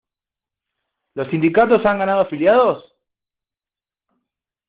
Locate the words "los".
1.13-1.27